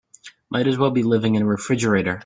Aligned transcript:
Might 0.49 0.65
as 0.65 0.79
well 0.79 0.89
be 0.89 1.03
living 1.03 1.35
in 1.35 1.43
a 1.43 1.45
refrigerator. 1.45 2.19